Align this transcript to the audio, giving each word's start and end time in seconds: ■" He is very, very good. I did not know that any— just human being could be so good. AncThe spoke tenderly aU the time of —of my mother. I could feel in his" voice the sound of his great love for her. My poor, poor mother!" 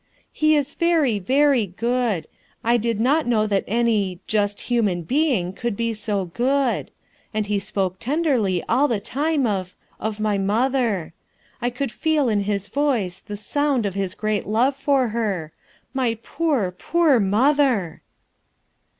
■" 0.01 0.03
He 0.33 0.55
is 0.55 0.73
very, 0.73 1.19
very 1.19 1.67
good. 1.67 2.25
I 2.63 2.77
did 2.77 2.99
not 2.99 3.27
know 3.27 3.45
that 3.45 3.63
any— 3.67 4.19
just 4.25 4.61
human 4.61 5.03
being 5.03 5.53
could 5.53 5.77
be 5.77 5.93
so 5.93 6.25
good. 6.25 6.89
AncThe 7.35 7.61
spoke 7.61 7.99
tenderly 7.99 8.63
aU 8.67 8.87
the 8.87 8.99
time 8.99 9.45
of 9.45 9.75
—of 9.99 10.19
my 10.19 10.39
mother. 10.39 11.13
I 11.61 11.69
could 11.69 11.91
feel 11.91 12.29
in 12.29 12.39
his" 12.45 12.65
voice 12.67 13.19
the 13.19 13.37
sound 13.37 13.85
of 13.85 13.93
his 13.93 14.15
great 14.15 14.47
love 14.47 14.75
for 14.75 15.09
her. 15.09 15.51
My 15.93 16.17
poor, 16.23 16.71
poor 16.71 17.19
mother!" 17.19 18.01